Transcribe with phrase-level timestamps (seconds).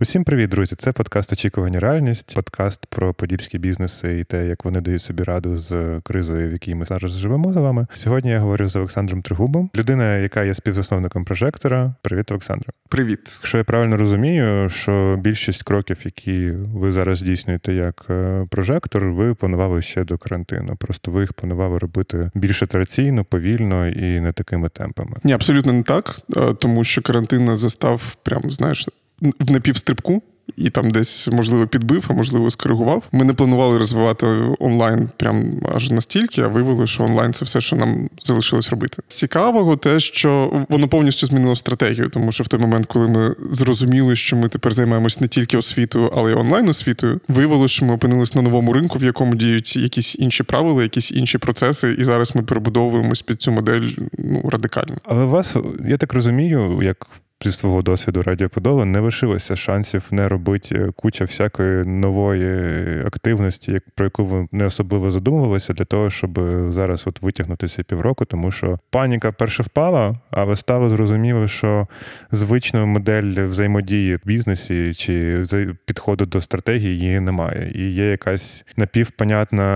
[0.00, 0.74] Усім привіт, друзі!
[0.76, 5.56] Це подкаст Очікування реальність, подкаст про подільські бізнеси і те, як вони дають собі раду
[5.56, 7.86] з кризою, в якій ми зараз живемо з вами.
[7.92, 11.94] Сьогодні я говорю з Олександром Тригубом, людина, яка є співзасновником прожектора.
[12.02, 12.72] Привіт, Олександре.
[12.88, 13.20] Привіт.
[13.38, 19.34] Якщо я правильно розумію, що більшість кроків, які ви зараз здійснюєте як е, прожектор, ви
[19.34, 20.76] планували ще до карантину.
[20.76, 25.16] Просто ви їх планували робити більше традиційно, повільно і не такими темпами.
[25.24, 28.88] Ні, абсолютно не так, е, тому що карантин застав прям знаєш
[29.20, 30.22] в напівстрибку.
[30.56, 33.02] І там десь, можливо, підбив, а можливо, скоригував.
[33.12, 34.26] Ми не планували розвивати
[34.58, 39.02] онлайн прям аж настільки, а виявили, що онлайн це все, що нам залишилось робити.
[39.06, 44.16] Цікавого, те, що воно повністю змінило стратегію, тому що в той момент, коли ми зрозуміли,
[44.16, 48.34] що ми тепер займаємось не тільки освітою, але й онлайн освітою, виявилося, що ми опинились
[48.34, 52.42] на новому ринку, в якому діють якісь інші правила, якісь інші процеси, і зараз ми
[52.42, 53.88] перебудовуємось під цю модель
[54.18, 54.96] ну радикально.
[55.04, 55.56] Але вас
[55.88, 57.06] я так розумію, як
[57.44, 62.46] зі свого досвіду Радіо Подола не лишилося шансів не робити куча всякої нової
[63.06, 68.50] активності, про яку ви не особливо задумувалися, для того, щоб зараз от витягнутися півроку, тому
[68.50, 71.86] що паніка перше впала, але стало зрозуміло, що
[72.32, 75.44] звичної модель взаємодії в бізнесі чи
[75.86, 77.72] підходу до стратегії її немає.
[77.74, 79.66] І є якась напівпонятна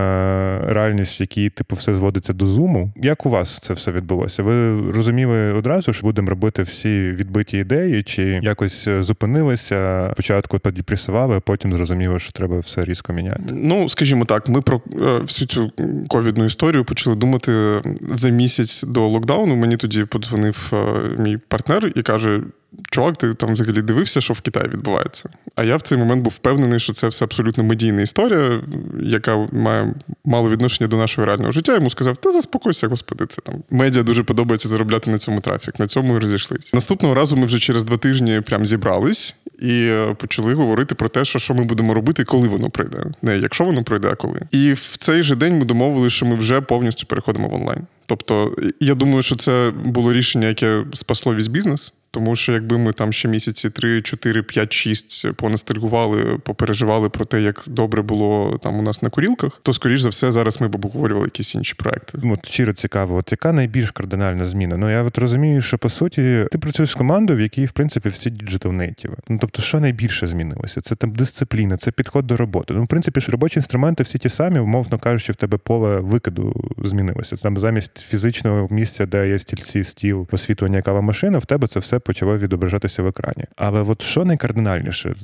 [0.67, 2.93] реальність, в якій типу все зводиться до зуму.
[2.97, 4.43] Як у вас це все відбулося?
[4.43, 7.50] Ви розуміли одразу, що будемо робити всі відбиті?
[7.51, 13.13] Ті ідеї, чи якось е, зупинилися, спочатку подіпресували, а потім зрозуміли, що треба все різко
[13.13, 13.43] міняти?
[13.53, 15.73] Ну, скажімо так, ми про е, всю цю
[16.09, 17.83] ковідну історію почали думати
[18.15, 19.57] за місяць до локдауну.
[19.57, 20.77] Мені тоді подзвонив е,
[21.19, 22.43] мій партнер і каже:
[22.91, 25.29] чувак, ти там взагалі дивився, що в Китаї відбувається.
[25.55, 28.63] А я в цей момент був впевнений, що це все абсолютно медійна історія,
[29.03, 31.75] яка має мало відношення до нашого реального життя.
[31.75, 35.79] Йому сказав: Та заспокойся, господи, це там медіа дуже подобається заробляти на цьому трафік.
[35.79, 36.71] На цьому і розійшлися.
[36.75, 41.25] Наступного разу ми вже через два тижні прям зібрались і е, почали говорити про те,
[41.25, 42.99] що що ми будемо робити, коли воно прийде.
[43.23, 44.41] Не якщо воно прийде, а коли.
[44.51, 47.81] І в цей же день ми домовилися, що ми вже повністю переходимо в онлайн.
[48.07, 51.95] Тобто, я думаю, що це було рішення, яке спасло весь бізнес.
[52.13, 57.43] Тому що якби ми там ще місяці 3, 4, 5, 6 понастальгували, попереживали про те,
[57.43, 60.75] як добре було там у нас на курілках, то скоріш за все зараз ми б
[60.75, 62.19] обговорювали якісь інші проекти.
[62.25, 64.77] От щиро цікаво, от яка найбільш кардинальна зміна?
[64.77, 68.09] Ну я от розумію, що по суті ти працюєш з командою, в якій в принципі
[68.09, 69.17] всі діджитал нейтіви.
[69.29, 70.81] Ну тобто, що найбільше змінилося?
[70.81, 72.75] Це там дисципліна, це підход до роботи.
[72.75, 76.71] Ну, в принципі, ж робочі інструменти всі ті самі, умовно кажучи, в тебе поле викиду
[76.85, 77.37] змінилося.
[77.37, 81.99] Там замість фізичного місця, де є стільці, стіл, освітлення, кава машина, в тебе це все
[81.99, 83.45] почало відображатися в екрані.
[83.57, 85.15] Але от що найкардинальніше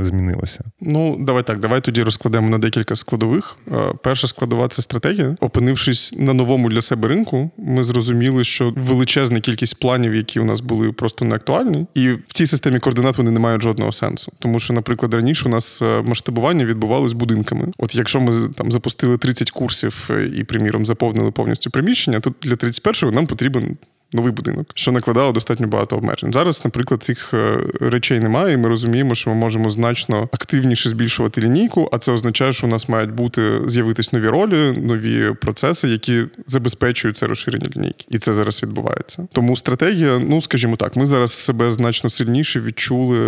[0.00, 0.64] змінилося?
[0.80, 3.56] Ну, давай так, давай тоді розкладемо на декілька складових.
[3.68, 5.36] Е, перша складова це стратегія.
[5.40, 10.60] Опинившись на новому для себе ринку, ми зрозуміли, що величезна кількість планів, які у нас
[10.60, 14.32] були просто не актуальні, і в цій системі координат вони не мають жодного сенсу.
[14.38, 17.72] Тому що, наприклад, раніше у нас е, масштабування відбувалось будинками.
[17.78, 22.54] От якщо ми там запустили 30 курсів е, і, приміром, заповнили повністю приміщення, то для
[22.54, 23.76] 31-го нам потрібен
[24.14, 26.32] новий будинок, що накладало достатньо багато обмежень.
[26.32, 31.40] Зараз, наприклад, цих е, речей немає, і ми розуміємо, що ми можемо значно активніше збільшувати
[31.40, 36.24] лінійку, а це означає, що у нас мають бути з'явитись нові ролі, нові процеси, які
[36.46, 38.06] забезпечують це розширення лінійки.
[38.10, 39.26] І це зараз відбувається.
[39.32, 43.18] Тому стратегія, ну скажімо так, ми зараз себе значно сильніше відчули,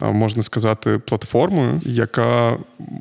[0.00, 2.56] можна сказати, платформою, яка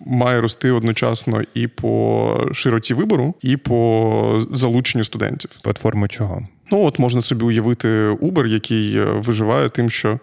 [0.05, 5.51] має рости одночасно і по широті вибору, і по залученню студентів.
[5.63, 6.47] Платформу чого?
[6.71, 10.19] Ну, от можна собі уявити Uber, який е, виживає тим, що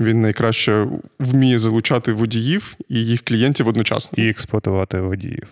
[0.00, 0.86] він найкраще
[1.18, 4.24] вміє залучати водіїв і їх клієнтів одночасно.
[4.24, 5.48] І експлуатувати водіїв.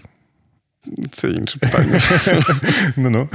[1.12, 2.02] Це інше питання.
[2.96, 3.28] Ну-ну.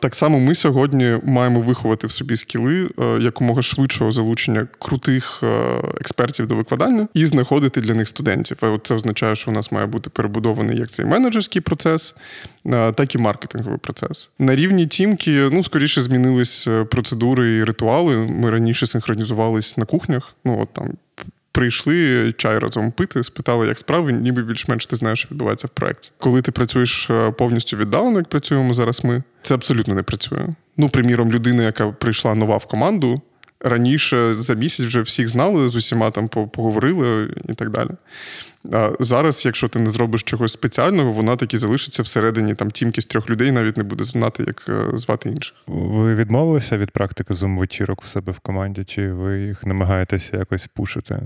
[0.00, 5.80] Так само ми сьогодні маємо виховати в собі скіли е, якомога швидшого залучення крутих е,
[6.00, 8.56] експертів до викладання і знаходити для них студентів.
[8.82, 12.14] Це означає, що у нас має бути перебудований як цей менеджерський процес,
[12.66, 14.30] е, так і маркетинговий процес.
[14.38, 18.16] На рівні тімки, ну скоріше змінились процедури і ритуали.
[18.16, 20.36] Ми раніше синхронізувались на кухнях.
[20.44, 20.88] Ну от там
[21.54, 26.12] прийшли чай разом пити, спитали, як справи, ніби більш-менш ти знаєш, що відбувається в проєкті.
[26.18, 30.48] Коли ти працюєш е, повністю віддалено, як працюємо зараз, ми це абсолютно не працює.
[30.76, 33.22] Ну, приміром, людина, яка прийшла нова в команду.
[33.60, 37.90] Раніше за місяць вже всіх знали, з усіма там поговорили і так далі.
[38.72, 43.06] А зараз, якщо ти не зробиш чогось спеціального, вона таки залишиться всередині там тімки з
[43.06, 45.56] трьох людей, навіть не буде знати, як е, звати інших.
[45.66, 51.20] Ви відмовилися від практики зум-вечірок в себе в команді, чи ви їх намагаєтеся якось пушити?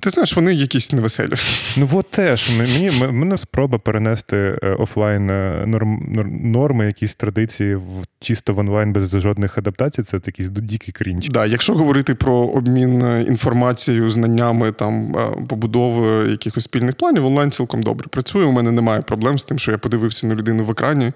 [0.00, 1.34] Ти знаєш, вони якісь невеселі.
[1.76, 5.98] Ну от теж мені мене спроба перенести е, офлайн е, норм,
[6.42, 10.02] норми, якісь традиції в чисто в онлайн без жодних адаптацій.
[10.02, 11.28] Це такий дикий крінч.
[11.28, 15.16] Да, якщо говорити про обмін інформацією, знаннями там
[15.48, 18.44] побудови якихось спільних планів, онлайн цілком добре працює.
[18.44, 21.12] У мене немає проблем з тим, що я подивився на людину в екрані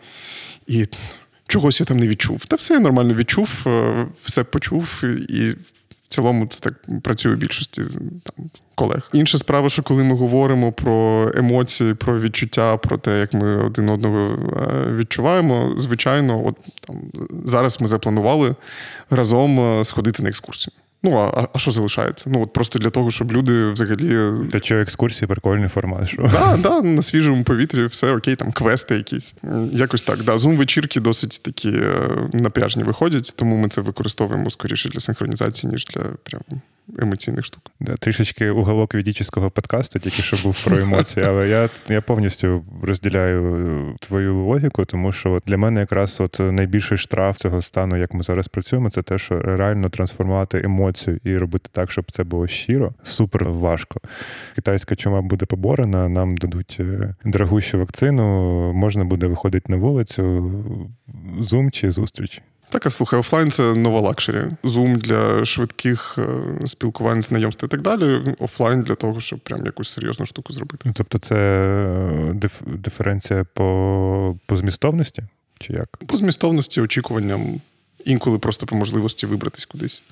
[0.67, 0.85] і.
[1.51, 2.47] Чогось я там не відчув.
[2.47, 3.67] Та все я нормально відчув,
[4.25, 5.55] все почув, і
[6.09, 7.83] в цілому це так працює у більшості
[8.25, 9.11] там, колег.
[9.13, 13.89] Інша справа, що коли ми говоримо про емоції, про відчуття, про те, як ми один
[13.89, 16.57] одного е, відчуваємо, звичайно, от
[16.87, 16.97] там
[17.45, 18.55] зараз ми запланували
[19.11, 20.73] разом е, сходити на екскурсію.
[21.03, 22.31] Ну, а а що залишається?
[22.31, 24.15] Ну, от просто для того, щоб люди взагалі.
[24.15, 26.15] Е, Та що екскурсії, прикольний формат.
[26.17, 29.35] Так, да, да, на свіжому повітрі, все окей, там квести якісь.
[29.73, 30.23] Якось так.
[30.23, 31.75] Да, Зум-вечірки досить такі
[32.33, 36.43] напряжні виходять, тому ми це використовуємо скоріше для синхронізації, ніж для прям
[36.99, 37.63] емоційних штук.
[37.81, 43.97] Да, Трішечки уголок відічського подкасту, тільки що був про емоції, але я я повністю розділяю
[44.01, 48.49] твою логіку, тому що для мене якраз от найбільший штраф цього стану, як ми зараз
[48.49, 53.45] працюємо, це те, що реально трансформувати емоцію і робити так, щоб це було щиро, супер
[53.45, 54.01] важко.
[54.55, 58.23] Китайська чума буде поборена, нам дадуть е, дорогущу вакцину,
[58.73, 60.53] можна буде виходити на вулицю,
[61.41, 62.43] зум чи зустріч.
[62.71, 64.45] Так, а слухай, офлайн це нова лакшері.
[64.65, 68.35] Зум для швидких е, спілкувань, знайомств і так далі.
[68.39, 70.83] Офлайн для того, щоб прям якусь серйозну штуку зробити.
[70.85, 75.23] Ну, тобто, це е, диференція по, по змістовності?
[75.59, 75.97] Чи як?
[76.07, 77.61] По змістовності, очікуванням,
[78.05, 80.03] інколи просто по можливості вибратись кудись.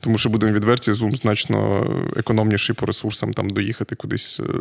[0.00, 1.86] Тому що будемо відверті, Zoom значно
[2.16, 4.52] економніший по ресурсам там доїхати кудись е,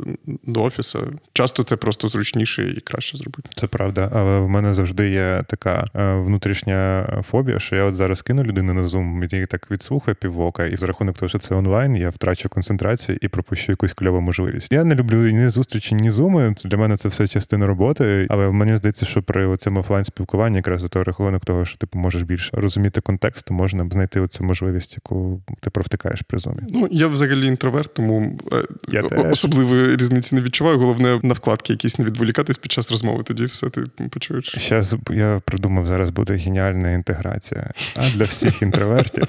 [0.44, 1.14] до офісу.
[1.34, 3.50] Часто це просто зручніше і краще зробити.
[3.56, 8.22] Це правда, але в мене завжди є така е, внутрішня фобія, що я от зараз
[8.22, 11.96] кину людину на Zoom, її так відслухаю півока, і за рахунок того, що це онлайн,
[11.96, 14.72] я втрачу концентрацію і пропущу якусь кльову можливість.
[14.72, 16.56] Я не люблю ні зустрічі, ні зуми.
[16.66, 18.28] Для мене це все частина роботи.
[18.30, 21.88] Але мені здається, що при цьому офлайн спілкуванні, якраз за того рахунок того, що ти
[21.88, 25.15] типу, можеш більше розуміти контекст, можна знайти оцю можливість, яку
[25.62, 26.60] ти провтикаєш при зумі?
[26.70, 30.78] Ну, я взагалі інтроверт, тому е, я особливої різниці не відчуваю.
[30.78, 33.24] Головне на вкладки якісь не відволікатись під час розмови.
[33.24, 34.68] Тоді все ти почуєш.
[34.70, 37.72] Зараз я придумав, зараз буде геніальна інтеграція.
[37.96, 39.28] А для всіх інтровертів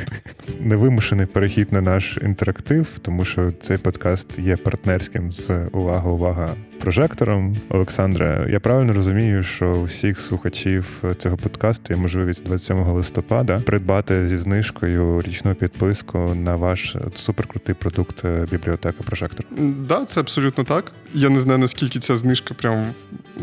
[0.60, 7.56] невимушений перехід на наш інтерактив, тому що цей подкаст є партнерським з увага, увага прожектором.
[7.68, 14.28] Олександре, я правильно розумію, що у всіх слухачів цього подкасту є можливість 27 листопада придбати
[14.28, 19.46] зі знижкою річну підписку на ваш суперкрутий продукт е, бібліотека прожектор.
[19.88, 20.92] Да, це абсолютно так.
[21.14, 22.86] Я не знаю наскільки ця знижка прям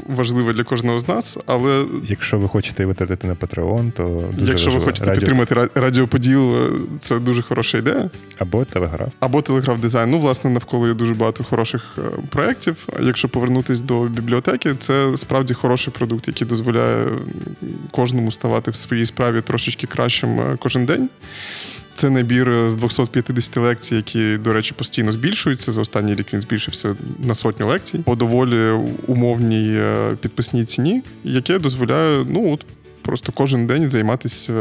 [0.07, 4.65] важлива для кожного з нас, але якщо ви хочете витратити на Patreon, то дуже якщо
[4.65, 4.85] важливо.
[4.85, 5.19] ви хочете Радіо...
[5.19, 6.69] підтримати Радіоподіл, е,
[6.99, 8.09] це дуже хороша ідея.
[8.37, 9.09] Або телеграф.
[9.19, 10.09] Або телеграф дизайн.
[10.09, 12.87] Ну, власне, навколо є дуже багато хороших е, проєктів.
[13.01, 17.07] Якщо повернутись до бібліотеки, це справді хороший продукт, який дозволяє
[17.91, 21.09] кожному ставати в своїй справі трошечки кращим кожен день.
[21.95, 25.71] Це набір з 250 лекцій, які, до речі, постійно збільшуються.
[25.71, 28.71] За останній рік він збільшився на сотню лекцій по доволі
[29.07, 32.65] умовній е, підписній ціні, яке дозволяє ну от
[33.01, 34.53] просто кожен день займатися.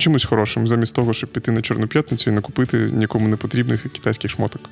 [0.00, 4.30] Чимось хорошим, замість того, щоб піти на Чорну п'ятницю і накупити нікому не потрібних китайських
[4.30, 4.62] шмоток.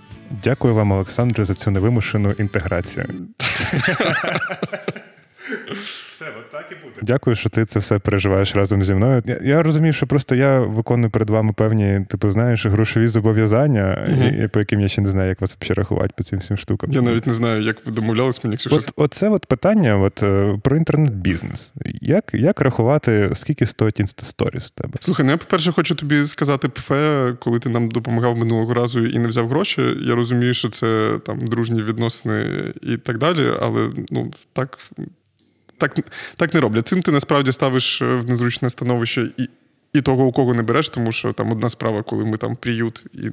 [0.44, 3.06] Дякую вам, Олександре, за цю невимушену інтеграцію.
[6.18, 6.96] Все, от так і буде.
[7.02, 9.22] Дякую, що ти це все переживаєш разом зі мною.
[9.26, 14.44] Я, я розумію, що просто я виконую перед вами певні, типу, знаєш, грошові зобов'язання, угу.
[14.44, 16.90] і, по яким я ще не знаю, як вас взагалі рахувати по цим всім штукам.
[16.90, 18.52] Я навіть не знаю, як ви домовлялись мені.
[18.52, 21.72] Якщо от, Оце от питання от, е, про інтернет-бізнес.
[22.00, 24.94] Як як рахувати, скільки стоїть інстасторіс в тебе?
[25.00, 29.18] Слухай, ну я, по-перше, хочу тобі сказати, Пфе, коли ти нам допомагав минулого разу і
[29.18, 29.82] не взяв гроші.
[30.00, 34.78] Я розумію, що це там дружні відносини і так далі, але ну так
[35.78, 35.96] так
[36.36, 36.88] так не роблять.
[36.88, 39.48] Цим ти насправді ставиш е, в незручне становище і
[39.92, 43.06] і того, у кого не береш, тому що там одна справа, коли ми там приют
[43.14, 43.30] і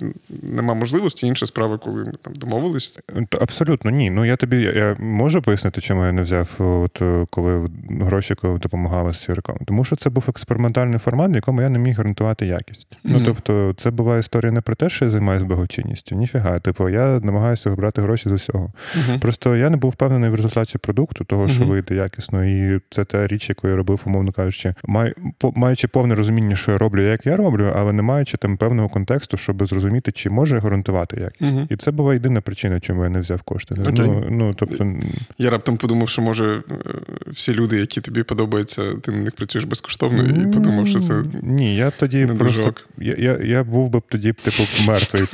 [0.51, 2.99] нема можливості, інша справа, коли ми там домовились.
[3.41, 4.09] Абсолютно ні.
[4.09, 9.13] Ну я тобі я можу пояснити, чому я не взяв, от е, коли гроші допомагали
[9.13, 9.41] з цією.
[9.67, 12.87] Тому що це був експериментальний формат, в якому я не міг гарантувати якість.
[12.91, 12.97] Mm-hmm.
[13.03, 16.15] Ну тобто, це була історія не про те, що я займаюся благочинністю.
[16.15, 16.59] Ніфіга.
[16.59, 18.71] Типу, я намагаюся брати гроші з усього.
[18.97, 19.19] Mm-hmm.
[19.19, 21.67] Просто я не був впевнений в результаті продукту, того, що mm-hmm.
[21.67, 25.13] вийде якісно, і це та річ, яку я робив, умовно кажучи, май,
[25.55, 28.89] маючи повне розуміння розуміння, що я роблю, як я роблю, але не маючи там певного
[28.89, 31.53] контексту, щоб зрозуміти, чи може гарантувати якість.
[31.53, 31.67] Угу.
[31.69, 33.75] І це була єдина причина, чому я не взяв кошти.
[33.81, 33.93] Окей.
[33.95, 34.93] Ну, ну, тобто,
[35.37, 36.75] Я раптом подумав, що може е,
[37.27, 41.75] всі люди, які тобі подобаються, ти на них працюєш безкоштовно, і подумав, що це ні,
[41.75, 45.23] я тоді не просто я, я, я був би тоді типу мертвий.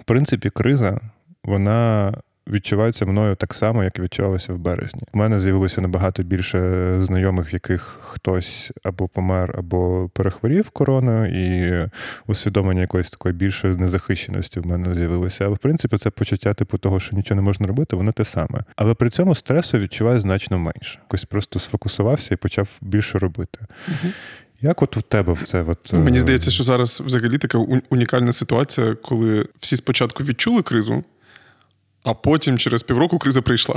[0.00, 1.00] В принципі, криза,
[1.44, 2.12] вона
[2.46, 5.02] відчувається мною так само, як і відчувалася в березні.
[5.12, 11.88] У мене з'явилося набагато більше знайомих, в яких хтось або помер, або перехворів короною, і
[12.26, 15.44] усвідомлення якоїсь такої більшої незахищеності в мене з'явилося.
[15.44, 18.64] Але в принципі, це почуття типу того, що нічого не можна робити, воно те саме.
[18.76, 20.98] Але при цьому стресу відчуваю значно менше.
[21.04, 23.58] Якось просто сфокусувався і почав більше робити.
[24.62, 25.62] Як от у тебе в це?
[25.62, 27.58] От, Мені е, здається, що зараз взагалі така
[27.90, 31.04] унікальна ситуація, коли всі спочатку відчули кризу,
[32.04, 33.76] а потім через півроку криза прийшла.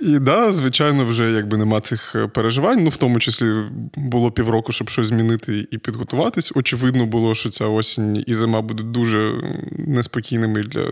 [0.00, 2.84] І да, звичайно, вже якби нема цих е, переживань.
[2.84, 3.62] Ну, в тому числі
[3.96, 6.52] було півроку, щоб щось змінити і підготуватись.
[6.54, 9.34] Очевидно було, що ця осінь і зима будуть дуже
[9.72, 10.86] неспокійними для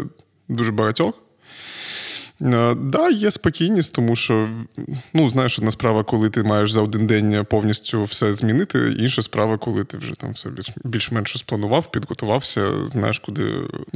[0.48, 1.14] дуже багатьох.
[2.42, 4.48] Е, Да, є спокійність, тому що
[5.14, 9.58] ну, знаєш, одна справа, коли ти маєш за один день повністю все змінити, інша справа,
[9.58, 13.42] коли ти вже там все більш- більш-менш спланував, підготувався, знаєш, куди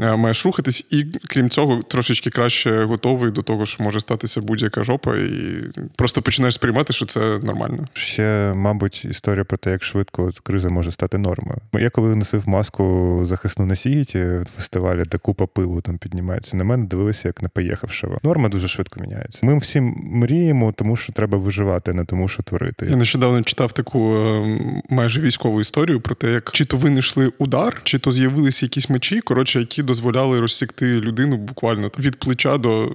[0.01, 4.83] е, маєш рухатись, і крім цього, трошечки краще готовий до того, що може статися будь-яка
[4.83, 5.65] жопа, і
[5.97, 7.87] просто починаєш сприймати, що це нормально.
[7.93, 11.59] Ще, мабуть, історія про те, як швидко криза може стати нормою.
[11.75, 16.65] Я коли носив маску захисну на Сіті в фестивалі, де купа пиву там піднімається, на
[16.65, 18.19] мене дивилися як на поїхавшого.
[18.33, 19.47] Норма дуже швидко міняється.
[19.47, 22.87] Ми всі мріємо, тому що треба виживати, не тому, що творити.
[22.91, 24.61] Я нещодавно читав таку е,
[24.91, 29.21] майже військову історію про те, як чи то винайшли удар, чи то з'явилися якісь мечі,
[29.21, 32.95] коротше, які дозволяли розсікти людину буквально від плеча до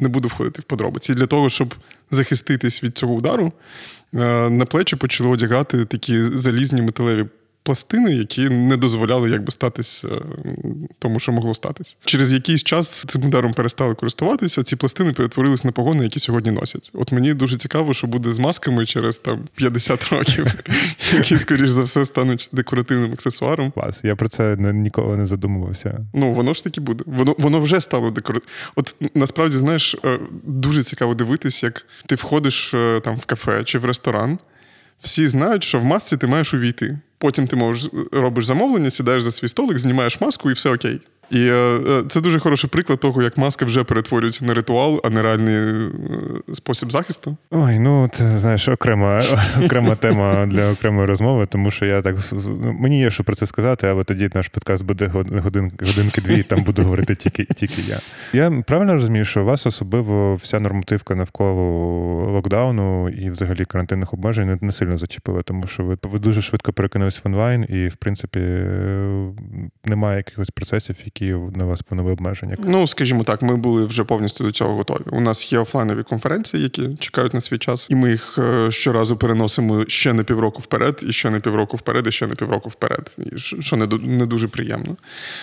[0.00, 1.14] не буду входити в подробиці.
[1.14, 1.74] Для того, щоб
[2.10, 3.52] захиститись від цього удару,
[4.14, 4.18] е,
[4.50, 7.26] на плечі почали одягати такі залізні металеві.
[7.64, 10.08] Пластини, які не дозволяли якби статись е,
[10.98, 11.96] тому, що могло статись.
[12.04, 14.62] Через якийсь час цим ударом перестали користуватися.
[14.62, 16.90] Ці пластини перетворились на погони, які сьогодні носять.
[16.94, 20.46] От мені дуже цікаво, що буде з масками через там 50 років,
[21.14, 23.70] які, скоріш за все, стануть декоративним аксесуаром.
[23.70, 24.00] Клас.
[24.04, 26.00] Я про це не- ніколи не задумувався.
[26.14, 27.04] Ну, воно ж таки буде.
[27.06, 28.56] Воно, воно вже стало декоративним.
[28.76, 33.78] От насправді, знаєш, е, дуже цікаво дивитись, як ти входиш е, там в кафе чи
[33.78, 34.38] в ресторан.
[35.02, 36.98] Всі знають, що в масці ти маєш увійти.
[37.18, 41.00] Потім ти можеш робиш замовлення, сідаєш за свій столик, знімаєш маску і все окей.
[41.32, 45.10] І е, е, це дуже хороший приклад того, як маска вже перетворюється на ритуал, а
[45.10, 45.90] не реальний е,
[46.52, 47.36] спосіб захисту.
[47.50, 49.22] Ой, ну це знаєш окрема,
[49.64, 52.16] окрема тема для окремої розмови, тому що я так
[52.62, 56.62] мені є що про це сказати, але тоді наш подкаст буде годин, годинки-дві, і там
[56.62, 58.00] буду говорити тільки, тільки я.
[58.32, 61.62] Я правильно розумію, що у вас особливо вся нормативка навколо
[62.32, 66.72] локдауну і взагалі карантинних обмежень не, не сильно зачепила, тому що ви, ви дуже швидко
[66.72, 68.38] перекинулись в онлайн, і в принципі
[69.84, 72.56] немає якихось процесів, які на вас пановили обмеження.
[72.64, 75.00] Ну, скажімо так, ми були вже повністю до цього готові.
[75.12, 79.16] У нас є офлайнові конференції, які чекають на свій час, і ми їх е, щоразу
[79.16, 83.16] переносимо ще на півроку вперед, і ще на півроку вперед, і ще на півроку вперед,
[83.36, 84.96] що не, не дуже приємно.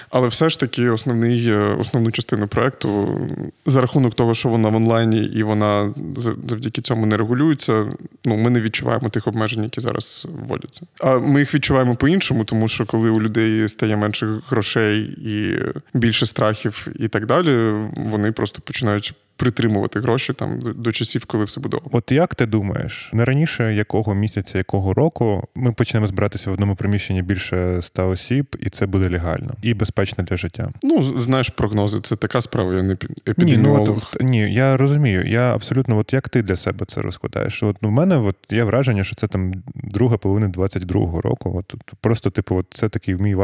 [0.10, 3.18] Але все ж таки, основний, е, основну частину проекту,
[3.66, 7.86] за рахунок того, що вона в онлайні і вона за- завдяки цьому не регулюється,
[8.26, 10.86] ну ми не відчуваємо тих обмежень, які зараз вводяться.
[11.00, 15.59] А ми їх відчуваємо по-іншому, тому що коли у людей стає менше грошей і
[15.94, 21.62] більше страхів і так далі, вони просто починають притримувати гроші там до, часів, коли все
[21.62, 21.78] буде.
[21.92, 26.76] От як ти думаєш, не раніше якого місяця, якого року ми почнемо збиратися в одному
[26.76, 30.70] приміщенні більше ста осіб, і це буде легально і безпечно для життя?
[30.84, 33.98] Ну, знаєш, прогнози це така справа, я не пі- Ні, ну епідеміолог.
[34.14, 35.28] от, ні, я розумію.
[35.28, 37.64] Я абсолютно, от як ти для себе це розкладаєш?
[37.64, 41.56] От ну, в мене от є враження, що це там друга половина 22-го року.
[41.60, 43.36] От просто, типу, от це такий мій.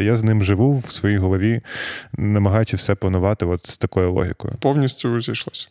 [0.00, 1.60] І Я з ним живу в своїй голові,
[2.18, 4.54] намагаючи все планувати от з такою логікою.
[4.60, 5.68] повністю зійшлося.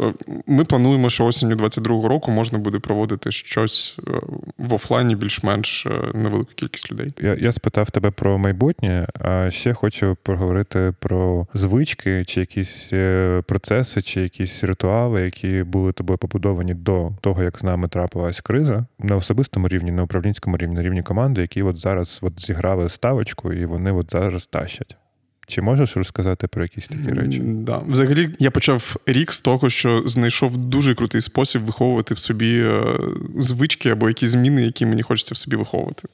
[0.00, 0.12] Е,
[0.46, 4.10] Ми плануємо, що осінню 22-го року можна буде проводити щось е,
[4.58, 7.12] в офлайні більш-менш е, невелику кількість людей.
[7.20, 12.92] Я, я спитав тебе про майбутнє, а ще хочу поговорити про звички, чи якісь
[13.46, 18.86] процеси, чи якісь ритуали, які були тобою побудовані до того, як з нами трапилась криза
[18.98, 23.52] на особистому рівні, на управлінському рівні, на рівні команди, які от зараз от зіграли ставочку,
[23.52, 24.96] і вони от зараз тащать.
[25.52, 27.40] Чи можеш розказати про якісь такі речі?
[27.44, 27.80] Да.
[27.88, 32.82] Взагалі, я почав рік з того, що знайшов дуже крутий спосіб виховувати в собі е,
[33.38, 36.08] звички або якісь зміни, які мені хочеться в собі виховувати.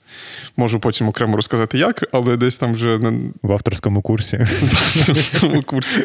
[0.56, 4.36] Можу потім окремо розказати, як, але десь там вже на в авторському курсі.
[4.60, 6.04] В авторському курсі,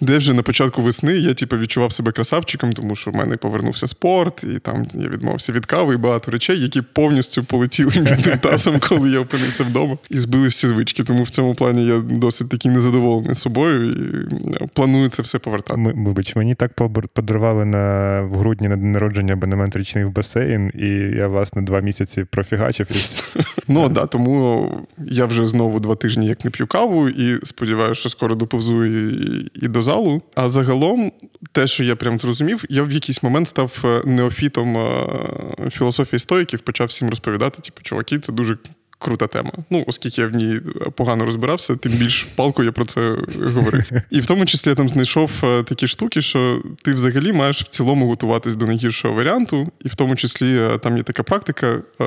[0.00, 3.86] де вже на початку весни я типу, відчував себе красавчиком, тому що в мене повернувся
[3.86, 8.80] спорт, і там я відмовився від кави і багато речей, які повністю полетіли мідним тазом,
[8.80, 11.04] коли я опинився вдома, і збили всі звички.
[11.04, 15.92] Тому в цьому плані я досить такий незадоволений собою і планую це все повертати.
[15.96, 16.72] Вибач, мені так
[17.14, 20.86] подарували на в грудні на день народження абонемент річний в басейн, і
[21.16, 23.24] я власне два місяці профігачив і все.
[23.68, 28.08] Ну да, тому я вже знову два тижні як не п'ю каву, і сподіваюся, що
[28.08, 30.22] скоро доповзу і, і до залу.
[30.34, 31.12] А загалом,
[31.52, 36.60] те, що я прям зрозумів, я в якийсь момент став е, неофітом е, філософії стоїків,
[36.60, 38.58] почав всім розповідати, типу, чуваки, це дуже
[39.00, 39.52] крута тема.
[39.70, 40.60] Ну, оскільки я в ній
[40.96, 43.16] погано розбирався, тим більш палко я про це
[43.54, 43.90] говорив.
[44.10, 47.68] І в тому числі я там знайшов е, такі штуки, що ти взагалі маєш в
[47.68, 52.04] цілому готуватись до найгіршого варіанту, і в тому числі е, там є така практика е,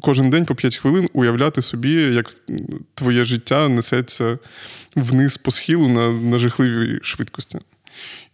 [0.00, 2.34] кожен день по 5 хвилин уявляти собі, як
[2.94, 4.38] твоє життя несеться
[4.96, 7.58] вниз по схилу на, на жахливій швидкості.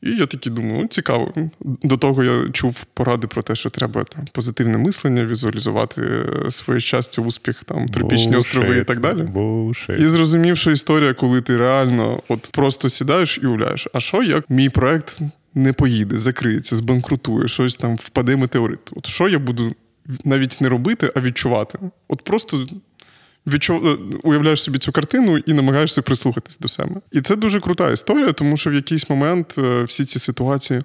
[0.02, 1.32] І я такий думаю, ну, цікаво.
[1.60, 6.80] До того я чув поради про те, що треба там позитивне мислення, візуалізувати е, своє
[6.80, 9.22] щастя, успіх, там тропічні острови і так далі.
[9.22, 10.02] Bullshit.
[10.02, 14.50] І зрозумів, що історія, коли ти реально от просто сідаєш і уявляєш, а що як
[14.50, 15.20] мій проект
[15.54, 18.90] не поїде, закриється, збанкрутує, щось там впаде метеорит.
[18.92, 19.74] От що я буду
[20.24, 21.78] навіть не робити, а відчувати?
[22.08, 22.66] От просто
[23.46, 23.86] відчув...
[23.86, 27.00] Е, уявляєш собі цю картину і намагаєшся прислухатись до себе.
[27.12, 30.82] І це дуже крута історія, тому що в якийсь момент е, всі ці ситуації,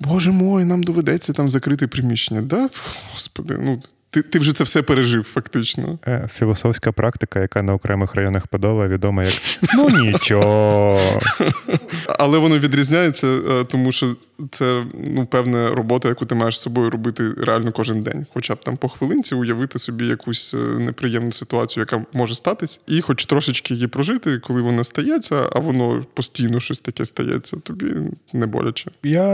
[0.00, 2.42] боже мой, нам доведеться там закрити приміщення.
[2.42, 2.68] Да?
[3.14, 5.98] Господи, ну ти ти вже це все пережив, фактично.
[6.06, 9.34] Е, філософська практика, яка на окремих районах Подола відома як
[9.74, 11.20] ну нічого.
[12.18, 14.16] Але воно відрізняється, е, тому що
[14.50, 18.26] це ну, певна робота, яку ти маєш з собою робити реально кожен день.
[18.34, 23.00] Хоча б там по хвилинці уявити собі якусь е, неприємну ситуацію, яка може статись, і
[23.00, 27.94] хоч трошечки її прожити, коли вона стається, а воно постійно щось таке стається, тобі
[28.32, 28.90] не боляче.
[29.02, 29.28] Я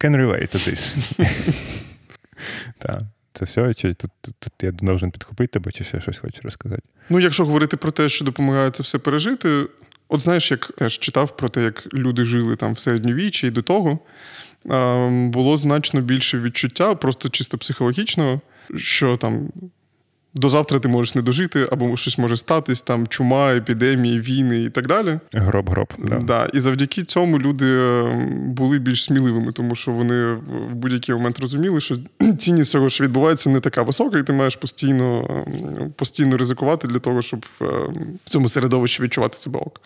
[0.00, 1.12] can relate to this.
[2.78, 3.02] Так,
[3.32, 3.74] це все.
[3.74, 6.82] Чи тут, тут, тут я должен підхопити тебе, чи ще щось хочу розказати?
[7.08, 9.66] Ну, якщо говорити про те, що допомагає це все пережити,
[10.08, 13.62] от знаєш, як теж читав про те, як люди жили там в середньовіччі і до
[13.62, 13.98] того,
[15.30, 18.40] було значно більше відчуття, просто чисто психологічного,
[18.76, 19.48] що там
[20.36, 24.70] до завтра ти можеш не дожити, або щось може статись, там чума, епідемії, війни і
[24.70, 25.18] так далі.
[25.32, 25.92] Гроб-гроб.
[25.98, 26.18] Да.
[26.18, 26.46] Да.
[26.54, 30.24] І завдяки цьому люди ем, були більш сміливими, тому що вони
[30.70, 31.96] в будь-який момент розуміли, що
[32.38, 35.28] цінність цього, що відбувається, не така висока, і ти маєш постійно
[35.96, 37.68] постійно ризикувати для того, щоб ем,
[38.24, 39.80] в цьому середовищі відчувати себе ок.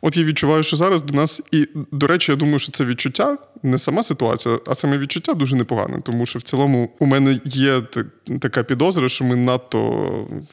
[0.00, 3.38] От я відчуваю, що зараз до нас, і до речі, я думаю, що це відчуття
[3.62, 7.82] не сама ситуація, а саме відчуття дуже непогане, тому що в цілому у мене є
[8.40, 9.89] така підозра, що ми надто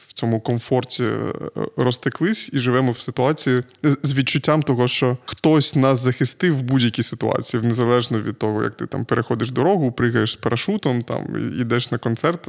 [0.08, 1.32] в цьому комфорті е,
[1.76, 3.62] розтеклись і живемо в ситуації
[4.02, 8.86] з відчуттям того, що хтось нас захистив в будь-якій ситуації, незалежно від того, як ти
[8.86, 12.48] там переходиш дорогу, пригаєш з парашутом, там йдеш на концерт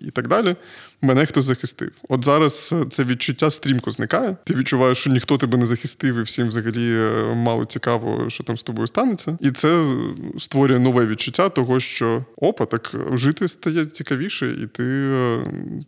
[0.00, 0.56] і так далі.
[1.02, 1.90] Мене хтось захистив.
[2.08, 4.36] От зараз е, це відчуття стрімко зникає.
[4.44, 8.56] Ти відчуваєш, що ніхто тебе не захистив, і всім взагалі е, мало цікаво, що там
[8.56, 9.38] з тобою станеться.
[9.40, 9.84] І це
[10.38, 15.12] створює нове відчуття того, що опа, так жити стає цікавіше, і ти,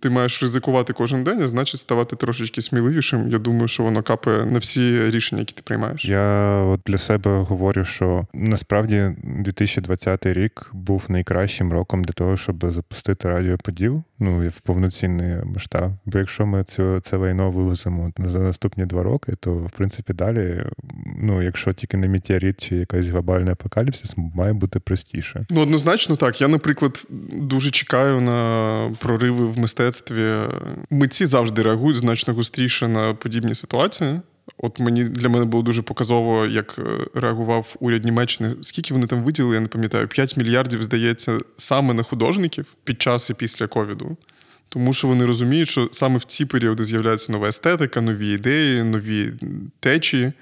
[0.00, 3.28] ти маєш маєш ризикувати кожен день, а значить ставати трошечки сміливішим.
[3.28, 6.04] Я думаю, що воно капає на всі рішення, які ти приймаєш.
[6.04, 12.70] Я от для себе говорю, що насправді 2020 рік був найкращим роком для того, щоб
[12.70, 15.92] запустити радіоподіл ну, в повноцінний масштаб.
[16.04, 20.64] Бо якщо ми цю це лайно вивеземо за наступні два роки, то в принципі далі,
[21.22, 25.46] ну якщо тільки не метеорит чи якась глобальний апокаліпсис, має бути простіше.
[25.50, 26.40] Ну однозначно так.
[26.40, 30.32] Я, наприклад, дуже чекаю на прориви в мистецтві
[30.90, 34.20] митці завжди реагують значно густріше на подібні ситуації.
[34.64, 36.82] От мені для мене було дуже показово, як е,
[37.14, 38.54] реагував уряд Німеччини.
[38.60, 43.30] Скільки вони там виділили, я не пам'ятаю, 5 мільярдів, здається, саме на художників під час
[43.30, 44.16] і після ковіду.
[44.68, 49.32] Тому що вони розуміють, що саме в ці періоди з'являється нова естетика, нові ідеї, нові
[49.80, 50.32] течії.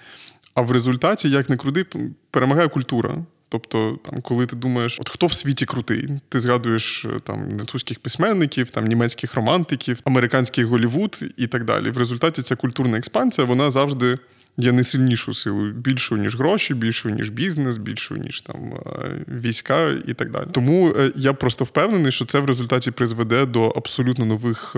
[0.55, 1.87] А в результаті, як не круди,
[2.31, 3.25] перемагає культура.
[3.53, 7.99] Тобто, там, коли ти думаєш, от хто в світі крутий, ти згадуєш е, там французьких
[7.99, 11.91] письменників, там німецьких романтиків, американський Голівуд і так далі.
[11.91, 14.19] В результаті ця культурна експансія вона завжди
[14.57, 19.91] є не сильнішою силою, більшою ніж гроші, більшою ніж бізнес, більшою ніж там е, війська
[20.07, 20.47] і так далі.
[20.53, 24.77] Тому е, я просто впевнений, що це в результаті призведе до абсолютно нових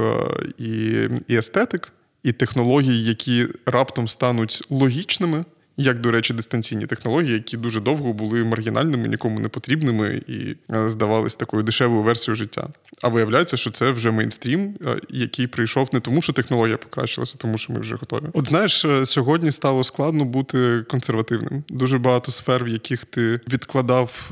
[0.58, 0.92] і,
[1.28, 5.44] і естетик і технології, які раптом стануть логічними.
[5.76, 10.90] Як, до речі, дистанційні технології, які дуже довго були маргінальними, нікому не потрібними і е,
[10.90, 12.68] здавались такою дешевою версією життя.
[13.02, 17.58] А виявляється, що це вже мейнстрім, е, який прийшов не тому, що технологія покращилася, тому
[17.58, 18.24] що ми вже готові.
[18.32, 21.64] От знаєш, е, сьогодні стало складно бути консервативним.
[21.68, 24.30] Дуже багато сфер, в яких ти відкладав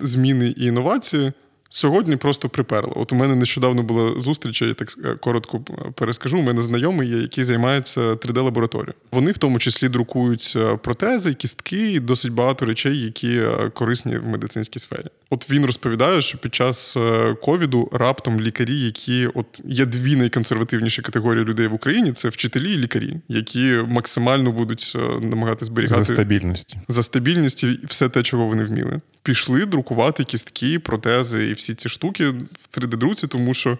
[0.00, 1.32] зміни і інновації.
[1.70, 2.92] Сьогодні просто приперло.
[2.96, 5.60] От у мене нещодавно була зустріч, я так е, коротко
[5.94, 6.38] перескажу.
[6.38, 8.94] У мене знайомий є, який займається 3D-лабораторією.
[9.12, 14.16] Вони в тому числі друкують е, протези, кістки і досить багато речей, які е, корисні
[14.16, 15.06] в медицинській сфері.
[15.30, 16.96] От він розповідає, що під час
[17.42, 22.76] ковіду раптом лікарі, які от є дві найконсервативніші категорії людей в Україні, це вчителі і
[22.76, 28.64] лікарі, які максимально будуть намагатися зберігати за стабільність за стабільність і все те, чого вони
[28.64, 33.78] вміли пішли друкувати кістки, протези і всі ці штуки в 3D-друці, тому що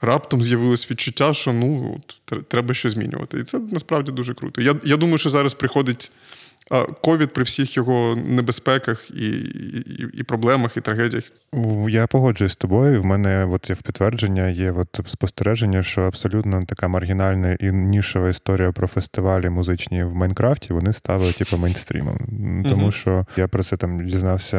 [0.00, 2.00] раптом з'явилось відчуття, що ну
[2.48, 3.38] треба щось змінювати.
[3.38, 4.60] І це насправді дуже круто.
[4.60, 6.12] Я, Я думаю, що зараз приходить.
[7.00, 11.24] Ковід при всіх його небезпеках і і, і проблемах, і трагедіях.
[11.88, 13.02] Я погоджуюсь з тобою.
[13.02, 18.28] В мене от є в підтвердження, є от спостереження, що абсолютно така маргінальна і нішова
[18.28, 22.18] історія про фестивалі музичні в Майнкрафті вони стали типу мейнстрімом.
[22.68, 24.56] Тому що я про це там дізнався,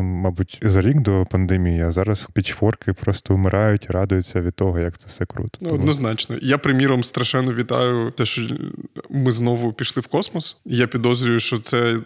[0.00, 4.98] мабуть, за рік до пандемії, а зараз пічфорки просто вмирають і радуються від того, як
[4.98, 5.58] це все круто.
[5.60, 6.36] Ну, однозначно.
[6.42, 8.42] Я, приміром, страшенно вітаю те, що
[9.16, 10.56] ми знову пішли в космос.
[10.64, 12.00] Я підозрюю що це е,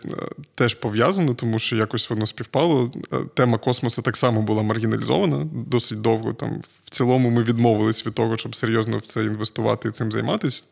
[0.55, 2.93] теж пов'язано, тому що якось воно співпало.
[3.13, 6.33] Е, тема космосу так само була маргіналізована досить довго.
[6.33, 10.65] Там в цілому ми відмовились від того, щоб серйозно в це інвестувати і цим займатися.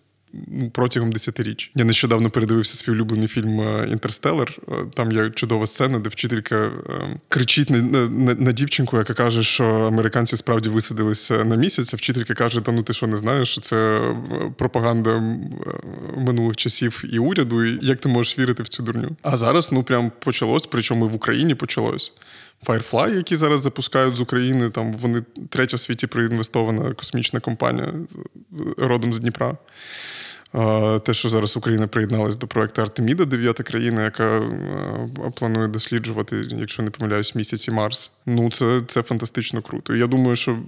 [0.72, 1.70] Протягом десятиріч.
[1.74, 4.58] Я нещодавно передивився свій улюблений фільм е, Інтерстелер.
[4.94, 6.72] Там є чудова сцена, де вчителька
[7.28, 11.94] кричить на, на на, дівчинку, яка каже, що американці справді висадилися на місяць.
[11.94, 14.00] а Вчителька каже: Та ну ти що не знаєш, що це
[14.56, 15.22] пропаганда
[16.16, 17.64] минулих часів і уряду.
[17.64, 19.16] і Як ти можеш вірити в цю дурню?
[19.22, 22.12] А зараз ну прям почалось, причому і в Україні почалось.
[22.66, 27.94] Firefly, які зараз запускають з України, там вони третя в світі проінвестована космічна компанія
[28.76, 29.56] родом з Дніпра.
[31.04, 34.42] Те, що зараз Україна приєдналась до проекту Артеміда, дев'ята країна, яка
[35.36, 38.10] планує досліджувати, якщо не помиляюсь, місяці Марс.
[38.26, 39.94] Ну, це це фантастично круто.
[39.96, 40.58] Я думаю, що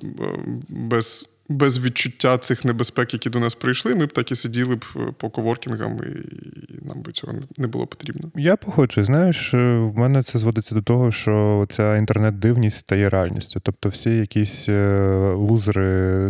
[0.69, 4.85] без без відчуття цих небезпек, які до нас прийшли, ми б так і сиділи б
[4.97, 8.31] е, по коворкінгам, і нам би цього не було потрібно.
[8.37, 9.07] Я погоджуюсь.
[9.07, 13.61] Знаєш, е, в мене це зводиться до того, що ця інтернет-дивність стає реальністю.
[13.63, 15.83] Тобто, всі якісь е, лузери,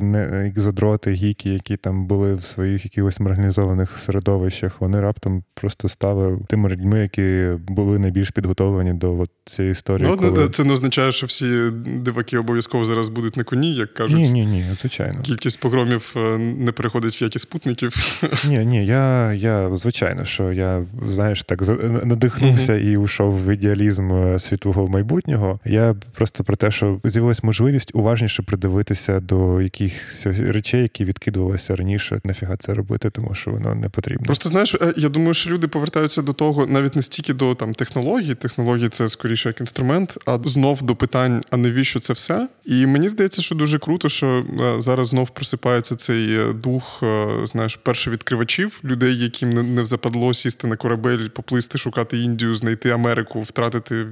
[0.02, 6.38] не задроти, гіки, які там були в своїх якихось марганізованих середовищах, вони раптом просто стали
[6.48, 10.08] тими людьми, які були найбільш підготовлені до от цієї історії.
[10.10, 10.48] Ну, коли...
[10.48, 14.16] Це не означає, що всі диваки обов'язково зараз будуть на коні, як кажуть.
[14.16, 15.22] Ні, ні, ні, звичайно звичайно.
[15.22, 17.96] Кількість погромів е, не переходить в якість спутників.
[18.48, 21.62] Ні, ні, я, я звичайно, що я, знаєш, так
[22.04, 22.90] надихнувся mm-hmm.
[22.90, 25.60] і ушов в ідеалізм е, світлого майбутнього.
[25.64, 32.20] Я просто про те, що з'явилась можливість уважніше придивитися до якихось речей, які відкидувалися раніше.
[32.24, 34.26] Нафіга це робити, тому що воно не потрібно.
[34.26, 37.74] Просто знаєш, е, я думаю, що люди повертаються до того, навіть не стільки до там
[37.74, 38.34] технологій.
[38.34, 42.48] Технології це скоріше як інструмент, а знов до питань: а навіщо це все?
[42.64, 44.44] І мені здається, що дуже круто, що
[44.78, 50.66] зараз зараз знов просипається цей е, дух, е, знаєш, першовідкривачів, людей, яким не западло сісти
[50.66, 54.06] на корабель, поплисти, шукати Індію, знайти Америку, втратити е,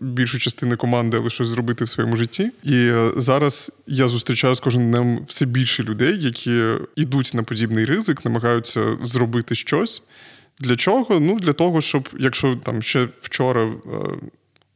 [0.00, 2.50] більшу частину команди, але щось зробити в своєму житті.
[2.62, 6.62] І зараз я зустрічаю з кожним днем все більше людей, які
[6.96, 10.02] йдуть на подібний ризик, намагаються зробити щось.
[10.60, 11.20] Для чого?
[11.20, 13.72] Ну для того, щоб якщо там ще вчора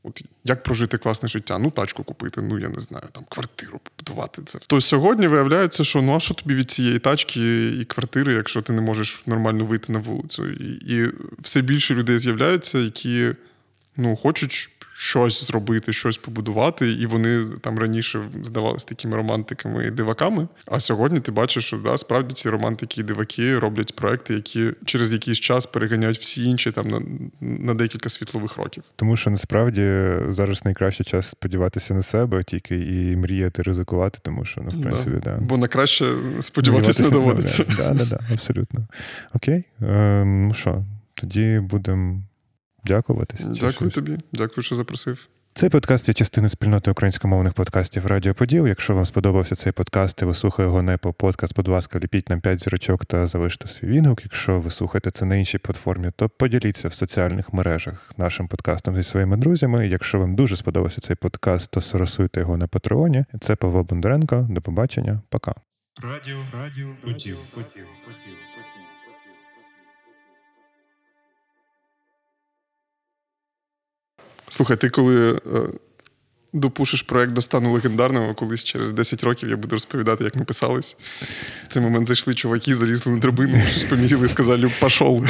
[0.09, 1.59] От як прожити класне життя?
[1.59, 4.59] Ну, тачку купити, ну я не знаю, там квартиру побудувати це.
[4.66, 8.73] То сьогодні виявляється, що ну а що тобі від цієї тачки і квартири, якщо ти
[8.73, 10.51] не можеш нормально вийти на вулицю?
[10.51, 13.35] І, і все більше людей з'являється, які
[13.97, 20.48] ну, хочуть щось зробити, щось побудувати, і вони там раніше здавалися такими романтиками і диваками.
[20.66, 25.12] А сьогодні ти бачиш, що да, справді ці романтики і диваки роблять проекти, які через
[25.12, 27.02] якийсь час переганяють всі інші там на,
[27.40, 28.82] на декілька світлових років.
[28.96, 34.61] Тому що насправді зараз найкращий час сподіватися на себе, тільки і мріяти ризикувати, тому що
[34.61, 35.37] ну в принципі да.
[35.37, 35.38] да.
[35.40, 37.64] Бо на краще сподіватися не доводиться.
[37.76, 38.87] Да, да, да, абсолютно.
[39.34, 40.84] Окей, ем, ну що,
[41.14, 42.22] тоді будемо
[42.88, 43.46] дякуватись.
[43.46, 45.29] Дякую тобі, дякую, що запросив.
[45.59, 48.66] Цей подкаст є частиною спільноти українськомовних подкастів Радіо Поділ.
[48.66, 52.29] Якщо вам сподобався цей подкаст і ви слухаєте його не по подкаст, будь ласка, ліпіть
[52.29, 54.20] нам 5 зірочок та залиште свій відгук.
[54.22, 59.03] Якщо ви слухаєте це на іншій платформі, то поділіться в соціальних мережах нашим подкастом зі
[59.03, 59.88] своїми друзями.
[59.88, 63.24] Якщо вам дуже сподобався цей подкаст, то соросуйте його на патреоні.
[63.40, 64.46] Це Павло Бондаренко.
[64.51, 65.55] До побачення, пока.
[66.03, 68.47] Радіо, радіо, потів, потів, потів.
[74.48, 75.38] Слухай, ти коли е,
[76.52, 80.96] допушиш проект до стану легендарного, колись через 10 років я буду розповідати, як ми писались.
[81.64, 85.26] В цей момент зайшли чуваки, залізли на драбину, щось поміряли і сказали, пішов.